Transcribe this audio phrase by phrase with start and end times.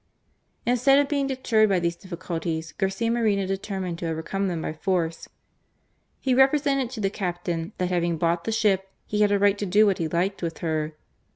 [0.65, 5.29] Instead of being deterred by these difficulties, Garcia Moreno determined to overcome them by force.
[6.19, 9.65] He represented to the captain that having bought the ship he had a right to
[9.67, 10.93] do what he liked, with her.